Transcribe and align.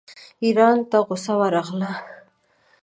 ايراني 0.43 0.83
ته 0.89 0.97
غصه 1.07 1.33
ورغله. 1.39 1.91